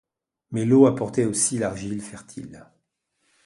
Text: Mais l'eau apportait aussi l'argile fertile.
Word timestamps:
Mais 0.49 0.65
l'eau 0.65 0.87
apportait 0.87 1.25
aussi 1.25 1.59
l'argile 1.59 2.01
fertile. 2.01 2.65